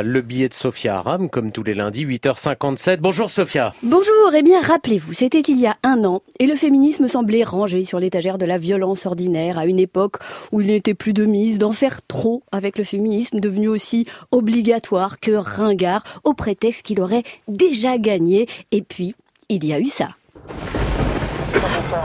Le 0.00 0.20
billet 0.20 0.48
de 0.48 0.54
Sophia 0.54 0.98
Aram, 0.98 1.28
comme 1.28 1.50
tous 1.50 1.64
les 1.64 1.74
lundis, 1.74 2.06
8h57. 2.06 2.98
Bonjour 3.00 3.28
Sophia. 3.28 3.72
Bonjour, 3.82 4.32
eh 4.32 4.42
bien 4.42 4.60
rappelez-vous, 4.60 5.12
c'était 5.12 5.40
il 5.40 5.58
y 5.58 5.66
a 5.66 5.76
un 5.82 6.04
an, 6.04 6.22
et 6.38 6.46
le 6.46 6.54
féminisme 6.54 7.08
semblait 7.08 7.42
rangé 7.42 7.82
sur 7.82 7.98
l'étagère 7.98 8.38
de 8.38 8.46
la 8.46 8.58
violence 8.58 9.06
ordinaire, 9.06 9.58
à 9.58 9.66
une 9.66 9.80
époque 9.80 10.18
où 10.52 10.60
il 10.60 10.68
n'était 10.68 10.94
plus 10.94 11.14
de 11.14 11.24
mise 11.24 11.58
d'en 11.58 11.72
faire 11.72 12.00
trop 12.06 12.42
avec 12.52 12.78
le 12.78 12.84
féminisme, 12.84 13.40
devenu 13.40 13.66
aussi 13.66 14.06
obligatoire 14.30 15.18
que 15.18 15.32
ringard, 15.32 16.04
au 16.22 16.32
prétexte 16.32 16.86
qu'il 16.86 17.00
aurait 17.00 17.24
déjà 17.48 17.98
gagné. 17.98 18.46
Et 18.70 18.82
puis, 18.82 19.16
il 19.48 19.64
y 19.64 19.72
a 19.72 19.80
eu 19.80 19.88
ça. 19.88 20.10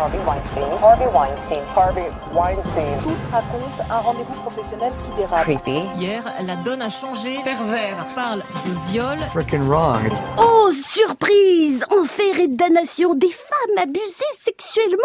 Harvey 0.03 0.19
Weinstein. 0.25 0.63
Harvey 0.79 1.07
Weinstein. 1.07 1.63
Harvey 1.75 2.09
Weinstein. 2.33 2.99
Tout 3.03 3.15
raconte 3.31 3.89
un 3.89 3.99
rendez-vous 3.99 4.33
professionnel 4.41 4.91
qui 5.03 5.17
dérape. 5.17 5.43
Creepy. 5.43 5.81
Hier, 5.97 6.23
la 6.45 6.55
donne 6.57 6.81
a 6.81 6.89
changé. 6.89 7.39
Pervers 7.43 8.05
parle 8.15 8.43
de 8.65 8.91
viol. 8.91 9.17
Freaking 9.31 9.67
wrong. 9.67 9.99
Oh, 10.37 10.71
surprise 10.73 11.85
Enfer 11.91 12.39
et 12.39 12.47
damnation 12.47 13.13
des 13.15 13.31
femmes 13.31 13.77
abusées 13.83 14.23
sexuellement 14.39 14.97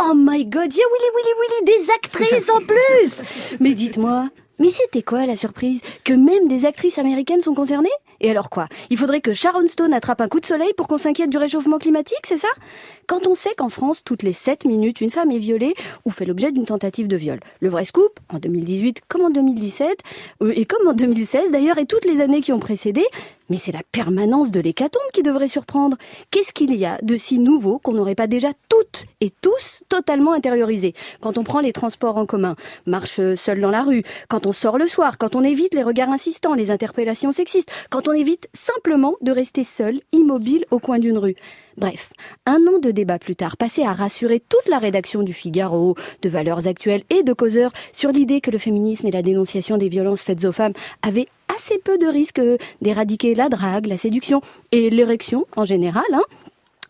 Oh 0.00 0.12
my 0.14 0.44
god, 0.44 0.74
yeah, 0.74 0.84
Willy, 0.92 1.10
Willy, 1.14 1.34
Willy, 1.40 1.78
des 1.78 1.90
actrices 1.90 2.50
en 2.50 2.60
plus 2.60 3.22
Mais 3.60 3.74
dites-moi, 3.74 4.28
mais 4.58 4.70
c'était 4.70 5.02
quoi 5.02 5.26
la 5.26 5.36
surprise? 5.36 5.80
Que 6.04 6.12
même 6.12 6.48
des 6.48 6.66
actrices 6.66 6.98
américaines 6.98 7.42
sont 7.42 7.54
concernées? 7.54 7.90
Et 8.20 8.30
alors 8.30 8.48
quoi? 8.48 8.68
Il 8.90 8.96
faudrait 8.96 9.20
que 9.20 9.32
Sharon 9.32 9.66
Stone 9.66 9.92
attrape 9.92 10.20
un 10.20 10.28
coup 10.28 10.40
de 10.40 10.46
soleil 10.46 10.72
pour 10.76 10.88
qu'on 10.88 10.98
s'inquiète 10.98 11.30
du 11.30 11.36
réchauffement 11.36 11.78
climatique, 11.78 12.24
c'est 12.26 12.38
ça? 12.38 12.48
Quand 13.06 13.26
on 13.26 13.34
sait 13.34 13.54
qu'en 13.56 13.68
France, 13.68 14.02
toutes 14.04 14.22
les 14.22 14.32
7 14.32 14.64
minutes, 14.64 15.00
une 15.00 15.10
femme 15.10 15.30
est 15.30 15.38
violée 15.38 15.74
ou 16.04 16.10
fait 16.10 16.24
l'objet 16.24 16.50
d'une 16.50 16.64
tentative 16.64 17.08
de 17.08 17.16
viol. 17.16 17.40
Le 17.60 17.68
vrai 17.68 17.84
scoop, 17.84 18.18
en 18.32 18.38
2018 18.38 19.02
comme 19.08 19.22
en 19.22 19.30
2017, 19.30 20.00
euh, 20.42 20.52
et 20.56 20.64
comme 20.64 20.88
en 20.88 20.92
2016 20.94 21.50
d'ailleurs, 21.50 21.78
et 21.78 21.86
toutes 21.86 22.04
les 22.04 22.20
années 22.20 22.40
qui 22.40 22.52
ont 22.52 22.58
précédé, 22.58 23.04
mais 23.48 23.56
c'est 23.56 23.72
la 23.72 23.82
permanence 23.92 24.50
de 24.50 24.60
l'hécatombe 24.60 25.02
qui 25.12 25.22
devrait 25.22 25.48
surprendre. 25.48 25.96
Qu'est-ce 26.30 26.52
qu'il 26.52 26.74
y 26.74 26.84
a 26.84 26.98
de 27.02 27.16
si 27.16 27.38
nouveau 27.38 27.78
qu'on 27.78 27.92
n'aurait 27.92 28.14
pas 28.14 28.26
déjà 28.26 28.50
toutes 28.68 29.06
et 29.20 29.30
tous 29.42 29.82
totalement 29.88 30.32
intériorisé 30.32 30.94
Quand 31.20 31.38
on 31.38 31.44
prend 31.44 31.60
les 31.60 31.72
transports 31.72 32.16
en 32.16 32.26
commun, 32.26 32.56
marche 32.86 33.20
seul 33.34 33.60
dans 33.60 33.70
la 33.70 33.82
rue, 33.82 34.02
quand 34.28 34.46
on 34.46 34.52
sort 34.52 34.78
le 34.78 34.86
soir, 34.86 35.18
quand 35.18 35.36
on 35.36 35.44
évite 35.44 35.74
les 35.74 35.82
regards 35.82 36.10
insistants, 36.10 36.54
les 36.54 36.70
interpellations 36.70 37.32
sexistes, 37.32 37.70
quand 37.90 38.08
on 38.08 38.12
évite 38.12 38.48
simplement 38.54 39.14
de 39.20 39.32
rester 39.32 39.64
seul, 39.64 40.00
immobile 40.12 40.64
au 40.70 40.78
coin 40.78 40.98
d'une 40.98 41.18
rue. 41.18 41.36
Bref, 41.76 42.10
un 42.46 42.66
an 42.68 42.78
de 42.78 42.90
débat 42.90 43.18
plus 43.18 43.36
tard, 43.36 43.58
passé 43.58 43.82
à 43.82 43.92
rassurer 43.92 44.40
toute 44.40 44.66
la 44.68 44.78
rédaction 44.78 45.22
du 45.22 45.34
Figaro, 45.34 45.94
de 46.22 46.28
Valeurs 46.30 46.66
Actuelles 46.66 47.04
et 47.10 47.22
de 47.22 47.34
Causeur 47.34 47.70
sur 47.92 48.12
l'idée 48.12 48.40
que 48.40 48.50
le 48.50 48.56
féminisme 48.56 49.06
et 49.06 49.10
la 49.10 49.20
dénonciation 49.20 49.76
des 49.76 49.90
violences 49.90 50.22
faites 50.22 50.46
aux 50.46 50.52
femmes 50.52 50.72
avaient 51.02 51.28
assez 51.54 51.78
peu 51.78 51.98
de 51.98 52.06
risques 52.06 52.40
d'éradiquer 52.80 53.34
la 53.34 53.50
drague, 53.50 53.86
la 53.86 53.98
séduction 53.98 54.40
et 54.72 54.88
l'érection 54.88 55.46
en 55.54 55.66
général, 55.66 56.04
hein, 56.12 56.22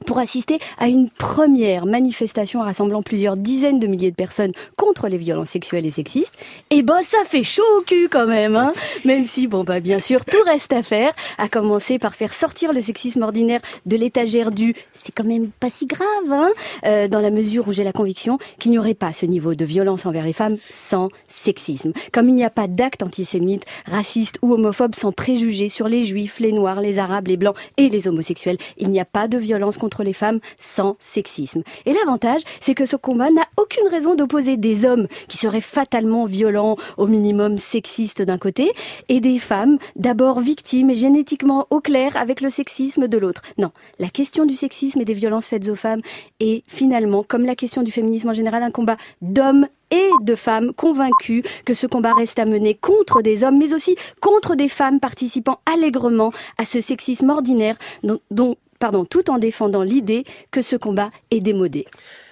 pour 0.04 0.18
assister 0.18 0.58
à 0.78 0.88
une 0.88 1.08
première 1.08 1.86
manifestation 1.86 2.60
rassemblant 2.60 3.02
plusieurs 3.02 3.36
dizaines 3.36 3.78
de 3.78 3.86
milliers 3.86 4.10
de 4.10 4.16
personnes 4.16 4.52
contre 4.76 5.08
les 5.08 5.16
violences 5.16 5.50
sexuelles 5.50 5.86
et 5.86 5.90
sexistes. 5.90 6.34
Et 6.70 6.82
ben 6.82 7.02
ça 7.02 7.18
fait 7.24 7.44
chaud 7.44 7.62
au 7.78 7.82
cul 7.82 8.08
quand 8.10 8.26
même, 8.26 8.56
hein 8.56 8.72
même 9.04 9.26
si 9.26 9.46
bon 9.46 9.64
bah 9.64 9.80
bien 9.80 9.98
sûr 9.98 10.24
tout 10.24 10.42
reste 10.44 10.72
à 10.72 10.82
faire, 10.82 11.12
à 11.38 11.48
commencer 11.48 11.98
par 11.98 12.14
faire 12.14 12.32
sortir 12.32 12.72
le 12.72 12.80
sexisme 12.80 13.22
ordinaire 13.22 13.60
de 13.86 13.96
l'étagère 13.96 14.50
du 14.50 14.74
c'est 14.92 15.12
quand 15.12 15.24
même 15.24 15.48
pas 15.48 15.70
si 15.70 15.86
grave, 15.86 16.06
hein 16.30 16.50
euh, 16.84 17.08
dans 17.08 17.20
la 17.20 17.30
mesure 17.30 17.68
où 17.68 17.72
j'ai 17.72 17.84
la 17.84 17.92
conviction 17.92 18.38
qu'il 18.58 18.72
n'y 18.72 18.78
aurait 18.78 18.94
pas 18.94 19.12
ce 19.12 19.26
niveau 19.26 19.54
de 19.54 19.64
violence 19.64 20.06
envers 20.06 20.24
les 20.24 20.32
femmes 20.32 20.56
sans 20.70 21.08
sexisme, 21.28 21.92
comme 22.12 22.28
il 22.28 22.34
n'y 22.34 22.44
a 22.44 22.50
pas 22.50 22.66
d'acte 22.66 23.02
antisémite, 23.02 23.64
raciste 23.86 24.38
ou 24.42 24.52
homophobe 24.52 24.94
sans 24.94 25.12
préjugés 25.12 25.68
sur 25.68 25.88
les 25.88 26.04
juifs, 26.04 26.38
les 26.40 26.52
noirs, 26.52 26.80
les 26.80 26.98
arabes, 26.98 27.28
les 27.28 27.36
blancs 27.36 27.56
et 27.76 27.88
les 27.88 28.08
homosexuels. 28.08 28.58
Il 28.76 28.90
n'y 28.90 29.00
a 29.00 29.04
pas 29.04 29.28
de 29.28 29.38
violence 29.38 29.78
contre 29.78 29.85
les 30.02 30.12
femmes 30.12 30.40
sans 30.58 30.96
sexisme. 30.98 31.62
Et 31.84 31.92
l'avantage, 31.92 32.42
c'est 32.60 32.74
que 32.74 32.86
ce 32.86 32.96
combat 32.96 33.30
n'a 33.30 33.46
aucune 33.56 33.88
raison 33.88 34.14
d'opposer 34.14 34.56
des 34.56 34.84
hommes 34.84 35.06
qui 35.28 35.36
seraient 35.36 35.60
fatalement 35.60 36.24
violents, 36.24 36.76
au 36.96 37.06
minimum 37.06 37.58
sexistes 37.58 38.22
d'un 38.22 38.38
côté, 38.38 38.72
et 39.08 39.20
des 39.20 39.38
femmes 39.38 39.78
d'abord 39.96 40.40
victimes 40.40 40.90
et 40.90 40.94
génétiquement 40.94 41.66
au 41.70 41.80
clair 41.80 42.16
avec 42.16 42.40
le 42.40 42.50
sexisme 42.50 43.08
de 43.08 43.18
l'autre. 43.18 43.42
Non, 43.58 43.70
la 43.98 44.08
question 44.08 44.44
du 44.44 44.54
sexisme 44.54 45.00
et 45.00 45.04
des 45.04 45.14
violences 45.14 45.46
faites 45.46 45.68
aux 45.68 45.74
femmes 45.74 46.02
est 46.40 46.64
finalement, 46.66 47.22
comme 47.22 47.44
la 47.44 47.54
question 47.54 47.82
du 47.82 47.90
féminisme 47.90 48.28
en 48.28 48.32
général, 48.32 48.62
un 48.62 48.70
combat 48.70 48.96
d'hommes 49.22 49.66
et 49.90 50.10
de 50.22 50.34
femmes 50.34 50.72
convaincus 50.74 51.44
que 51.64 51.74
ce 51.74 51.86
combat 51.86 52.12
reste 52.12 52.38
à 52.38 52.44
mener 52.44 52.74
contre 52.74 53.22
des 53.22 53.44
hommes, 53.44 53.58
mais 53.58 53.72
aussi 53.72 53.96
contre 54.20 54.56
des 54.56 54.68
femmes 54.68 55.00
participant 55.00 55.60
allègrement 55.72 56.32
à 56.58 56.64
ce 56.64 56.80
sexisme 56.80 57.30
ordinaire 57.30 57.76
dont, 58.02 58.20
dont 58.30 58.56
pardon, 58.78 59.04
tout 59.04 59.30
en 59.30 59.38
défendant 59.38 59.82
l'idée 59.82 60.24
que 60.50 60.62
ce 60.62 60.76
combat 60.76 61.10
est 61.30 61.40
démodé. 61.40 61.86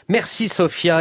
Merci 0.08 0.48
Sophia. 0.48 0.92